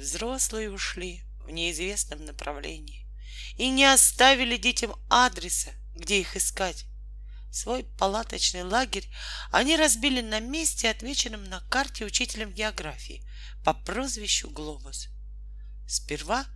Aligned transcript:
Взрослые 0.00 0.70
ушли 0.70 1.20
в 1.44 1.50
неизвестном 1.50 2.24
направлении 2.24 3.06
и 3.58 3.68
не 3.68 3.84
оставили 3.84 4.56
детям 4.56 4.94
адреса, 5.10 5.72
где 5.94 6.20
их 6.20 6.38
искать. 6.38 6.86
Свой 7.52 7.84
палаточный 7.84 8.62
лагерь 8.62 9.06
они 9.52 9.76
разбили 9.76 10.22
на 10.22 10.40
месте, 10.40 10.88
отмеченном 10.88 11.44
на 11.44 11.60
карте 11.68 12.06
учителем 12.06 12.50
географии 12.50 13.22
по 13.62 13.74
прозвищу 13.74 14.48
Глобус. 14.48 15.08
Сперва 15.86 16.46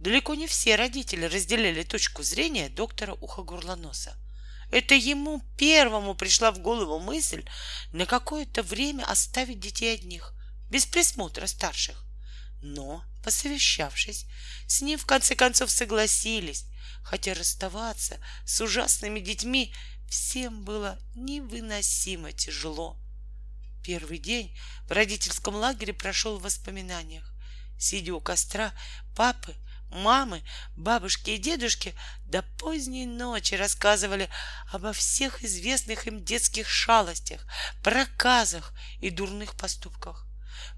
далеко 0.00 0.34
не 0.34 0.48
все 0.48 0.74
родители 0.74 1.26
разделяли 1.26 1.84
точку 1.84 2.24
зрения 2.24 2.68
доктора 2.68 3.12
Ухогорлоноса. 3.12 4.16
Это 4.72 4.96
ему 4.96 5.40
первому 5.56 6.16
пришла 6.16 6.50
в 6.50 6.58
голову 6.58 6.98
мысль 6.98 7.44
на 7.92 8.06
какое-то 8.06 8.64
время 8.64 9.04
оставить 9.04 9.60
детей 9.60 9.94
одних, 9.94 10.34
без 10.68 10.84
присмотра 10.84 11.46
старших. 11.46 12.07
Но, 12.60 13.04
посовещавшись, 13.22 14.26
с 14.66 14.82
ним 14.82 14.98
в 14.98 15.06
конце 15.06 15.34
концов 15.34 15.70
согласились, 15.70 16.66
хотя 17.02 17.34
расставаться 17.34 18.18
с 18.44 18.60
ужасными 18.60 19.20
детьми 19.20 19.74
всем 20.08 20.64
было 20.64 20.98
невыносимо 21.14 22.32
тяжело. 22.32 22.98
Первый 23.84 24.18
день 24.18 24.56
в 24.86 24.92
родительском 24.92 25.54
лагере 25.54 25.92
прошел 25.92 26.38
в 26.38 26.42
воспоминаниях. 26.42 27.32
Сидя 27.78 28.14
у 28.14 28.20
костра, 28.20 28.72
папы, 29.16 29.54
мамы, 29.90 30.42
бабушки 30.76 31.30
и 31.30 31.38
дедушки 31.38 31.94
до 32.26 32.42
поздней 32.58 33.06
ночи 33.06 33.54
рассказывали 33.54 34.28
обо 34.70 34.92
всех 34.92 35.44
известных 35.44 36.06
им 36.06 36.24
детских 36.24 36.68
шалостях, 36.68 37.46
проказах 37.82 38.74
и 39.00 39.10
дурных 39.10 39.54
поступках. 39.54 40.26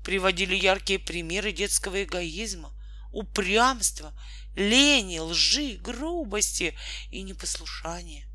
Приводили 0.02 0.54
яркие 0.54 0.98
примеры 0.98 1.52
детского 1.52 2.02
эгоизма, 2.02 2.72
упрямства, 3.12 4.12
лени, 4.54 5.18
лжи, 5.18 5.76
грубости 5.76 6.76
и 7.10 7.22
непослушания. 7.22 8.26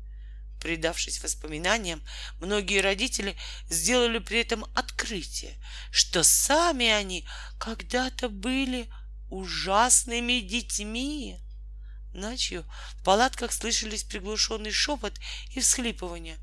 Предавшись 0.60 1.22
воспоминаниям, 1.22 2.02
многие 2.40 2.80
родители 2.80 3.36
сделали 3.68 4.18
при 4.18 4.40
этом 4.40 4.64
открытие, 4.74 5.56
что 5.90 6.24
сами 6.24 6.86
они 6.86 7.26
когда-то 7.58 8.28
были 8.28 8.90
ужасными 9.30 10.40
детьми. 10.40 11.38
Ночью 12.14 12.64
в 12.98 13.04
палатках 13.04 13.52
слышались 13.52 14.04
приглушенный 14.04 14.72
шепот 14.72 15.18
и 15.50 15.60
всхлипывания. 15.60 16.38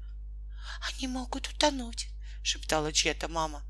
«Они 0.87 1.07
могут 1.07 1.47
утонуть»,— 1.47 2.07
шептала 2.43 2.93
чья-то 2.93 3.27
мама. 3.27 3.63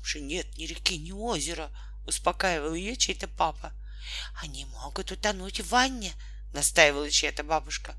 «Там 0.00 0.06
же 0.06 0.20
нет 0.20 0.56
ни 0.56 0.64
реки, 0.64 0.96
ни 0.96 1.12
озера»,— 1.12 1.70
успокаивал 2.06 2.72
ее 2.72 2.96
чей-то 2.96 3.28
папа. 3.28 3.74
«Они 4.42 4.64
могут 4.64 5.12
утонуть 5.12 5.60
в 5.60 5.68
ванне»,— 5.68 6.14
настаивала 6.54 7.10
чья-то 7.10 7.44
бабушка. 7.44 7.94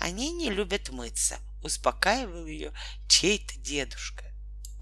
Они 0.00 0.32
не 0.32 0.50
любят 0.50 0.88
мыться, 0.90 1.38
успокаивал 1.62 2.46
ее 2.46 2.72
чей-то 3.08 3.56
дедушка. 3.60 4.24